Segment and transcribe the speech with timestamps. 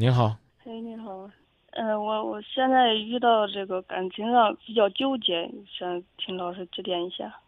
[0.00, 0.34] 您好，
[0.64, 1.30] 哎，你好，
[1.72, 7.38] 嗯、我我现在遇到这个感情上比较纠结，想请老师指点一下。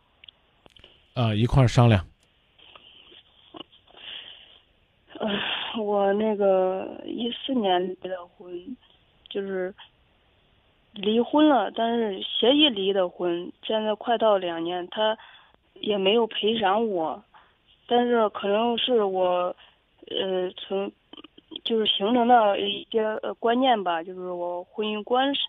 [1.14, 2.04] 啊，一块儿商量。
[5.18, 5.30] 呃，
[5.80, 8.76] 我那个一四年离的婚，
[9.30, 9.74] 就是
[10.92, 15.16] 离婚了，但是协议离的婚，现在快到两年，他
[15.80, 17.24] 也没有赔偿我，
[17.86, 19.56] 但是可能是我，
[20.10, 20.92] 呃，从
[21.64, 25.40] 就是形成的一些呃观念吧，就是我婚姻观是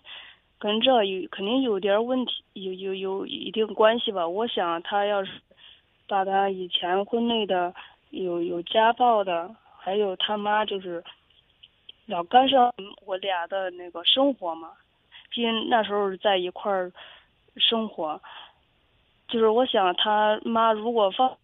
[0.59, 4.27] 跟这有肯定有点问题，有有有一定关系吧。
[4.27, 5.31] 我想他要是
[6.07, 7.73] 把他以前婚内的
[8.11, 11.03] 有有家暴的，还有他妈就是
[12.05, 12.73] 老干涉
[13.05, 14.71] 我俩的那个生活嘛，
[15.31, 16.91] 毕竟那时候在一块儿
[17.57, 18.21] 生活，
[19.27, 21.35] 就是我想他妈如果放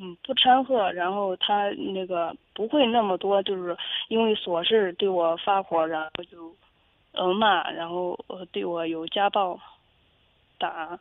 [0.00, 3.76] 嗯不掺和，然后他那个不会那么多，就是
[4.08, 6.54] 因为琐事对我发火，然后就
[7.12, 9.58] 嗯骂，然后呃对我有家暴
[10.58, 10.98] 打。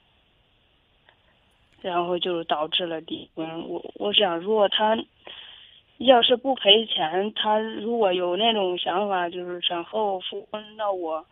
[1.81, 3.69] 然后就导致了离婚。
[3.69, 4.97] 我我想，如果他
[5.99, 11.23] 要是不赔钱，他如果有那种想法，就是想和我复婚，那我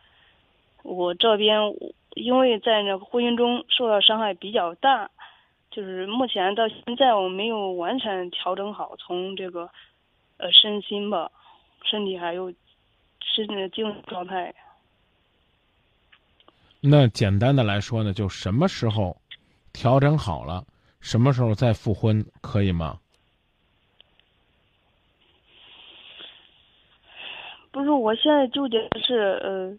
[0.83, 1.59] 我这边
[2.13, 5.09] 因为在那个婚姻中受到伤害比较大，
[5.75, 9.67] 就是目前到现在我没有完全调整好，从这个
[10.37, 11.31] 呃身心吧，
[11.83, 12.53] 身体还有
[13.21, 14.53] 身体的精神状态。
[16.79, 19.17] 那简单的来说呢，就什么时候
[19.73, 20.63] 调整好了，
[20.99, 22.99] 什么时候再复婚，可以吗？
[27.71, 29.75] 不是，我现在纠结的是，呃，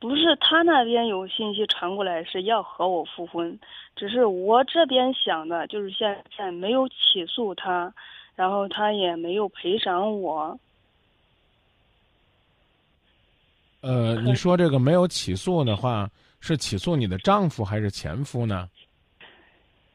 [0.00, 3.58] 不是他那边有信息传过来是要和我复婚，
[3.96, 7.92] 只是我这边想的就是现在没有起诉他，
[8.36, 10.58] 然后他也没有赔偿我。
[13.80, 16.08] 呃，你说这个没有起诉的话，
[16.40, 18.68] 是起诉你的丈夫还是前夫呢？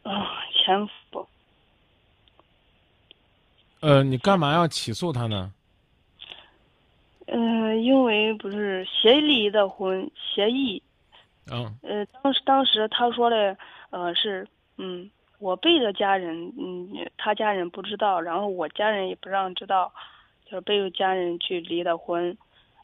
[0.04, 0.12] 啊、
[0.54, 1.26] 前夫，
[3.80, 5.54] 呃，你干嘛要起诉他呢？
[7.74, 10.82] 嗯、因为不是协离的婚，协议，
[11.52, 13.58] 嗯，呃，当时当时他说的，
[13.90, 14.48] 呃，是，
[14.78, 19.92] 嗯，我背着家人，嗯，他家人不知道，然后我家人也不让知道，
[20.46, 22.38] 就是背着家人去离的婚，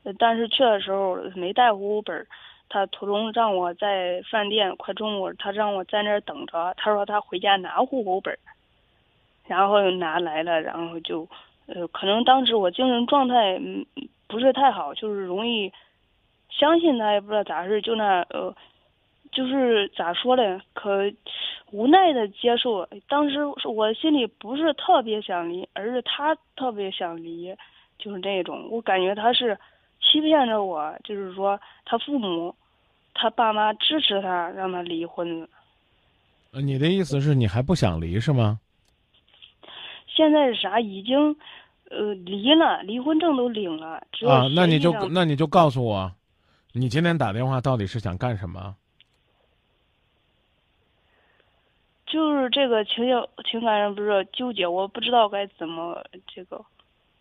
[0.03, 2.27] 呃，但是去的时候没带户口本儿，
[2.67, 8.39] 他途中让我在饭店，快中午，他让我在那儿等着，他说他回家拿户口本儿，
[9.47, 11.27] 然后拿来了，然后就，
[11.67, 13.85] 呃，可能当时我精神状态，嗯，
[14.29, 15.73] 不是太好，就是容易
[16.51, 18.55] 相信他，也不知道咋回事，就那呃，
[19.31, 21.11] 就是咋说呢，可
[21.71, 22.87] 无奈的接受。
[23.07, 27.53] 当时我心里不是特别想离，而是他特别想离，
[27.97, 29.57] 就是那种，我感觉他是
[29.99, 32.55] 欺骗着我，就是说他父母、
[33.15, 35.47] 他爸妈支持他让他离婚。
[36.51, 38.59] 呃你的意思是你还不想离是吗？
[40.07, 40.79] 现在是啥？
[40.79, 41.35] 已经
[41.89, 46.11] 呃离了，离婚证都领了，只有啊，那你就那你就告诉我，
[46.73, 48.75] 你今天打电话到底是想干什么？
[52.05, 56.65] 就是这个情情情感上不是纠结，我不知道该怎么这个，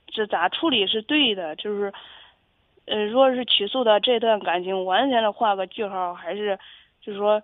[0.07, 1.55] 这咋处理是对的？
[1.57, 1.93] 就是，
[2.87, 6.59] 呃，如果是起诉的这段感情完全的画个句号，还是
[7.03, 7.43] 就是说，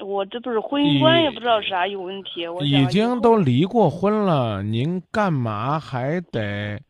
[0.00, 2.46] 我这不是婚姻观也不知道是啥有问题。
[2.46, 6.80] 我已经都离过婚了，您干嘛还得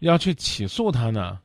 [0.00, 1.38] 要去起诉他呢？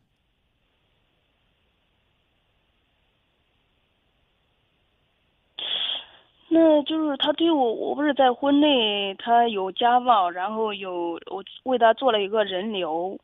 [6.51, 13.17] 那就是他对我，我不是在婚内他有家暴，然后有我为他做了一个人流。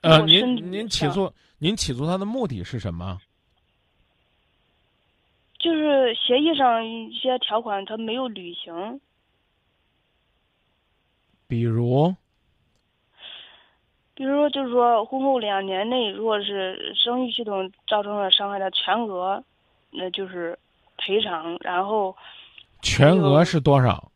[0.00, 3.18] 呃，您您起诉您起诉他的目的是什么？
[5.62, 9.00] 就是协议上一些条款他没有履行，
[11.46, 12.14] 比如，
[14.14, 19.42] 比如说就是说婚后两年内，如果是生育系统造成了伤害的全额，
[19.92, 20.58] 那就是
[20.98, 22.16] 赔偿，然后
[22.82, 24.10] 全额是多少？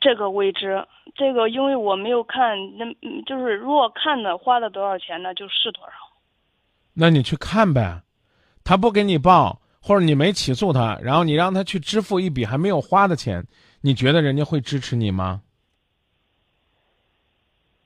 [0.00, 0.84] 这个未知，
[1.14, 5.92] 这个因为我没有看，那嗯就是如果看的花了多少钱，那就是多少。
[6.94, 8.02] 那你去看呗，
[8.64, 13.46] 他不给你报，或者你没起诉他，然后你让他去支付一笔还没有花的钱，
[13.80, 15.42] 你觉得人家会支持你吗？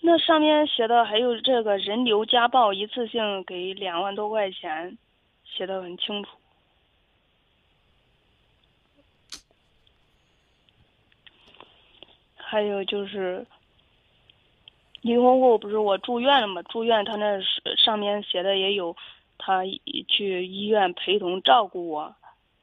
[0.01, 4.97] 那上面写的还有这个人流家暴，一次性给两万多块钱，
[5.45, 6.31] 写的很清楚。
[12.37, 13.45] 还有就是，
[15.01, 16.63] 离婚后不是我住院了吗？
[16.63, 18.95] 住院他那是上面写的也有，
[19.47, 19.63] 他
[20.09, 22.13] 去医院陪同照顾我，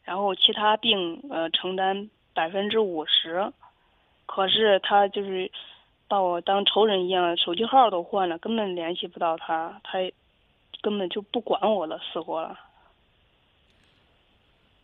[0.03, 3.53] 然后其他病呃承担百分之五十，
[4.25, 5.49] 可是他就是
[6.09, 9.97] 把我当仇人一样，手机号都换了，根本联系不到他，他
[10.81, 12.59] 根本就不管我了，死活了。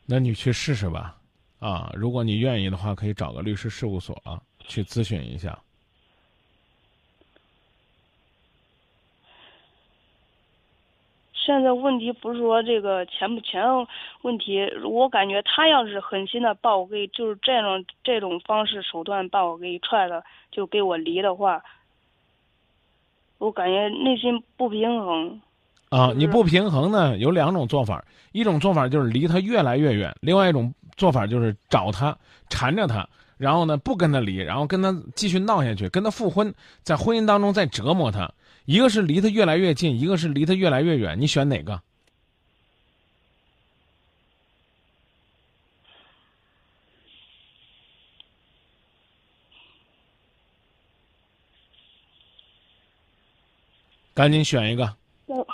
[0.06, 1.18] 那你去试试吧，
[1.60, 4.16] 啊，如果你愿意的话，可以找个律师事务所、
[4.60, 5.60] 去咨询一下。
[11.50, 13.64] 现在问题不是说这个钱不钱
[14.22, 21.64] 问题，我感觉他要是狠心的把我给就是这种这种方式手段把我给踹了，就给我离的话，
[23.40, 25.42] 我感觉内心不平衡。
[25.90, 32.16] 啊，你不平衡呢，有两种做法，一种做法就是离他越来越远，另外一种做法就是找他
[32.48, 33.10] 缠着他，
[33.40, 36.54] 然后呢不跟他离，然后跟他继续闹下去，跟他复婚，
[36.84, 38.32] 在婚姻当中再折磨他。
[38.70, 41.82] 一个是离他越来越近，一个是离他越来越远，你选哪个？
[54.14, 54.96] 赶紧选一个。
[55.26, 55.48] 我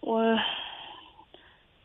[0.00, 0.36] 我，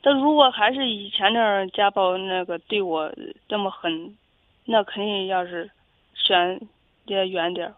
[0.01, 3.13] 他如果还是以前那家暴那个对我
[3.47, 4.17] 这么狠，
[4.65, 5.69] 那肯定要是
[6.15, 6.59] 选
[7.05, 7.75] 离远点儿。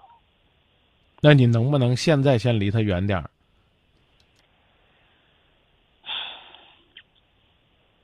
[1.21, 3.29] 那你能不能现在先离他远点儿？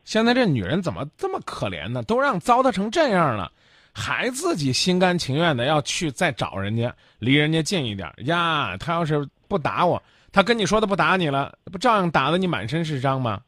[0.03, 2.03] 现在这女人怎么这么可怜呢？
[2.03, 3.51] 都让糟蹋成这样了，
[3.91, 8.77] 还自己心甘情愿的要去再找人家，离人家近一点呀？
[8.77, 10.01] 他要是不打我，
[10.31, 13.41] 他跟你说他不打你了，不照样打得你满身是伤吗？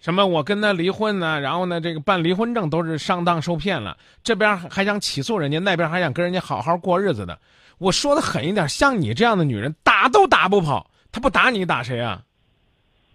[0.00, 1.38] 什么我跟他离婚呢？
[1.40, 7.38] 然后呢，这个办离婚证都是上当受骗了，这边还想起诉人家，那边还想跟人家好好过日子的。
[7.82, 12.22] 我说的狠一点，像你这样的女人，打都打不跑，他不打你打谁啊？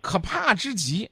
[0.02, 1.10] 可怕之极。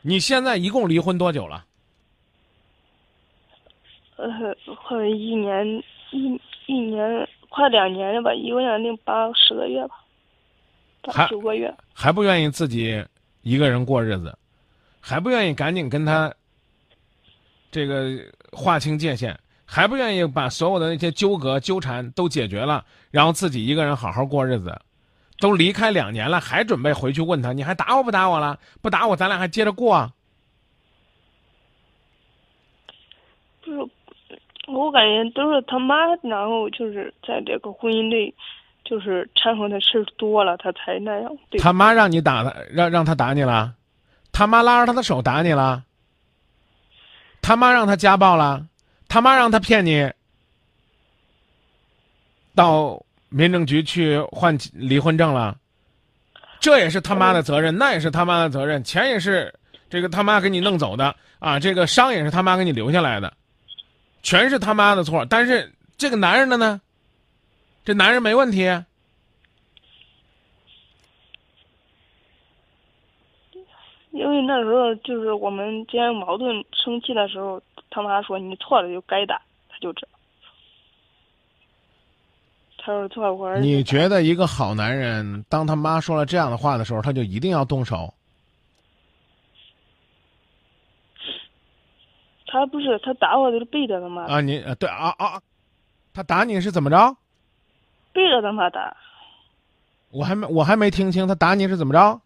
[0.00, 1.66] 你现在一共离婚多久了？
[4.16, 4.28] 呃，
[4.86, 10.02] 快一年一一年快两年了吧，一个月零八十个月吧，
[11.12, 11.76] 还八九个月。
[11.92, 13.04] 还不愿意自己
[13.42, 14.36] 一个人过日子，
[15.00, 16.32] 还不愿意赶紧跟他
[17.70, 18.18] 这个
[18.52, 24.80] 划清界限，还不愿意把所有的那些纠葛纠缠都解决了，然后自己一个人好好过日子。
[25.40, 28.58] 都离开两年了，还准备回去问他，你还打我不打我了？
[28.82, 30.10] 不打我，咱俩还接着过啊？
[33.62, 33.78] 不是，
[34.66, 35.94] 我感觉都是他妈，
[36.24, 38.34] 然后就是在这个婚姻内，
[38.84, 41.30] 就是掺和的事儿多了，他才那样。
[41.50, 43.72] 对，他妈让你打他，让让他打你了？
[44.32, 45.84] 他妈拉着他的手打你了？
[47.40, 48.66] 他妈让他家暴了？
[49.08, 50.10] 他妈让他骗你？
[52.54, 55.56] 到民政局去换离婚证了？
[56.60, 59.54] 这也是他妈的责任，那也是他妈的责任，钱也是
[59.88, 63.32] 这个他妈给你弄走的啊，这个伤也是他妈给你留下来的，
[64.22, 65.24] 全是他妈的错。
[65.26, 66.80] 但是这个男人的呢？
[67.84, 68.68] 这男人没问题。
[74.18, 80.08] 因为那时候就是我们之间矛盾生气的时候，他妈说你错了就该打，他就这。
[82.78, 88.12] 他说错我儿子你觉得一个好男人，当他妈说了这样的话的时候，他就一定要动手？
[92.46, 95.40] 他不是他打我都是背着的嘛，啊，你呃对啊啊，
[96.12, 97.16] 他打你是怎么着？
[98.12, 98.96] 背着他妈打，
[100.10, 102.20] 我还没我还没听清，他打你是怎么着？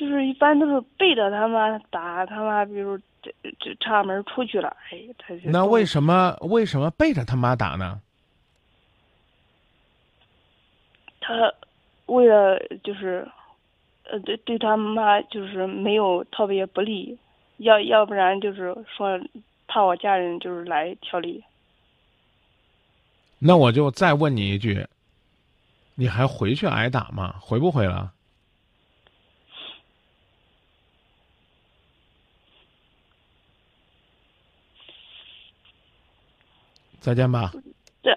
[0.00, 8.00] 就是一般都是背着他妈打他妈，比如这这插门出去了，哎，他就那为什么为什么背着他妈打呢？
[11.20, 11.52] 他
[12.06, 13.28] 为了就是
[14.04, 17.18] 呃对对他妈就是没有特别不利，
[17.58, 19.20] 要要不然就是说
[19.68, 21.44] 怕我家人就是来调理。
[23.38, 24.86] 那我就再问你一句，
[25.94, 27.34] 你还回去挨打吗？
[27.38, 28.14] 回不回了？
[37.00, 37.50] 再见吧。
[38.02, 38.16] 这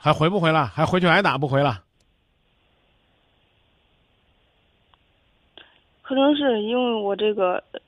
[0.00, 0.66] 还回不回了？
[0.66, 1.84] 还回去挨打不回了？
[6.02, 7.78] 可能是因为我这个呃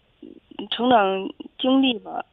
[0.70, 2.24] 成长经历吧，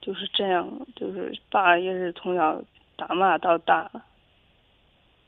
[0.00, 2.60] 就是这样，就是爸也是从小
[2.96, 3.88] 打骂到大，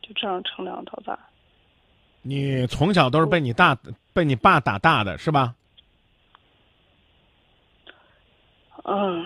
[0.02, 1.16] 就这样成长到大。
[2.22, 3.78] 你从小都是被你大
[4.12, 5.54] 被你爸打大的是吧？
[8.84, 9.24] 嗯，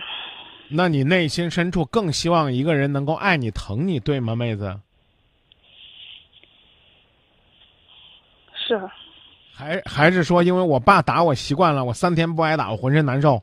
[0.68, 4.78] 那你内心深处更希望一个人能够爱你、疼你，对吗，妹子？
[8.54, 8.80] 是，
[9.52, 13.42] 还还是说，因为我爸打我习惯了，我三天不挨打，我浑身难受。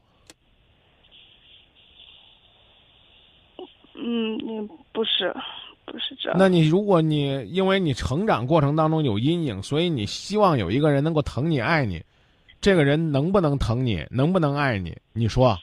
[3.95, 5.35] 嗯，嗯，不是，
[5.83, 6.37] 不是这样。
[6.39, 12.01] 那你如果你因为你成长过程当中有阴影，所以你希望有一个人能够疼你、爱你，
[12.61, 14.95] 这个人能不能疼你，能不能爱你？
[15.11, 15.57] 你说？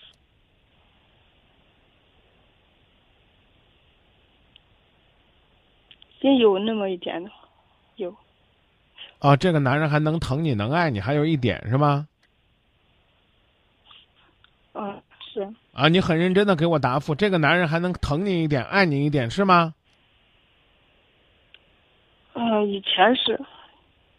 [6.22, 7.30] 也有那么一点的，
[7.96, 8.14] 有。
[9.18, 12.08] 啊，这个男人还能疼你、能爱你，还有一点是吗？
[14.72, 15.02] 嗯，
[15.32, 15.46] 是。
[15.72, 19.74] 啊，你很认真的给我答复，这个男人还能疼你一点、爱你一点是吗？
[22.34, 23.38] 嗯，以前是。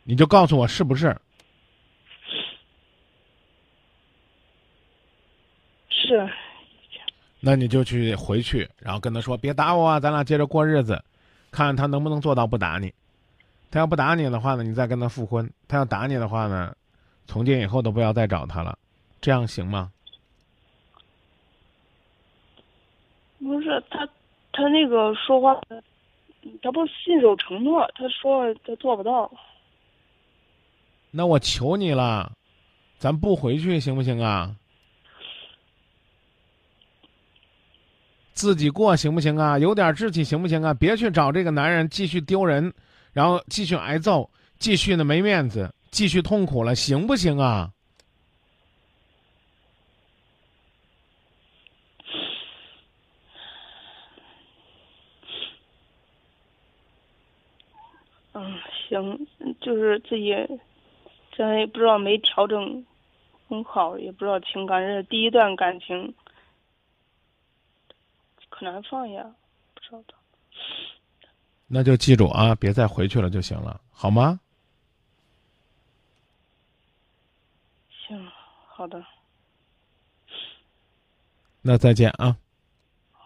[0.03, 1.15] 你就告诉我是不是？
[5.89, 6.29] 是。
[7.39, 11.03] 那你就去回去，然后跟他说：“别打我啊，咱俩接着过日子，
[11.53, 12.93] 看看他能不能做到不打你。
[13.71, 16.75] 他要不打你的话呢，你再跟他复婚；他要打你的话呢，
[17.27, 18.77] 从今以后都不要再找他了，
[19.21, 19.91] 这样行吗？”
[23.39, 24.07] 不是他，
[24.51, 25.59] 他那个说话，
[26.61, 29.31] 他不信守承诺，他说他做不到。
[31.11, 32.31] 那我求你了，
[32.97, 34.55] 咱不回去行不行啊？
[38.33, 39.57] 自己过行不行啊？
[39.57, 40.73] 有点志气行不行啊？
[40.73, 42.73] 别去找这个男人继续丢人，
[43.13, 47.69] 然后继续挨揍，继续的没面子，继续痛苦了，行不行啊？
[58.35, 58.57] 嗯，
[58.89, 59.27] 行，
[59.61, 60.33] 就是自己，
[61.37, 62.83] 咱也不知道没调整
[63.47, 66.11] 很好，也不知道情感这是第一段感情。
[68.63, 69.21] 可难放下，
[69.73, 70.15] 不知道。
[71.67, 74.39] 那就记住啊，别再回去了就行了，好吗？
[78.07, 78.25] 行，
[78.67, 79.03] 好的。
[81.61, 82.37] 那再见啊。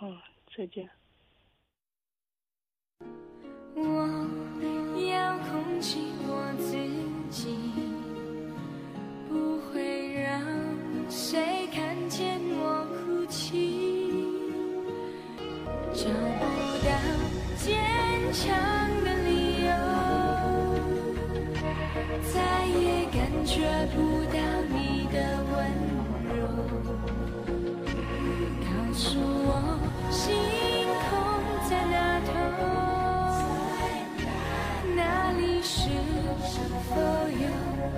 [0.02, 0.20] 嗯，
[0.56, 0.90] 再见。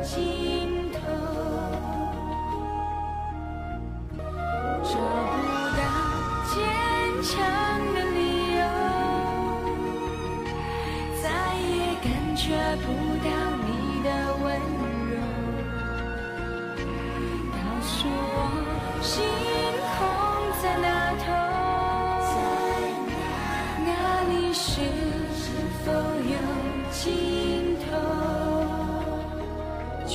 [0.09, 0.99] 有尽头？
[12.39, 13.08] 找不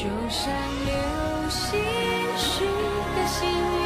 [0.05, 0.53] 就像
[0.85, 1.81] 流星
[2.37, 2.67] 许
[3.17, 3.84] 的心愿。